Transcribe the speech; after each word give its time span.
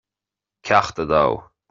Ceacht 0.65 0.97
a 1.01 1.05
Dó 1.11 1.25